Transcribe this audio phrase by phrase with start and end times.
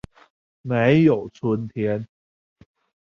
[0.63, 2.07] 沒有春天